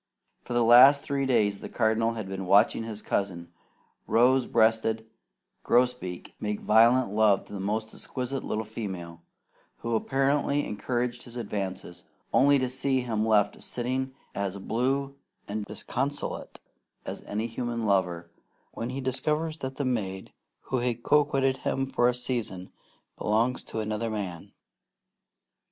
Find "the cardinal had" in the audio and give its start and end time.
1.59-2.27